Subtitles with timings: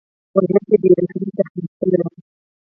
[0.35, 2.01] وضعیت په بې رحمۍ تحمیل شوی.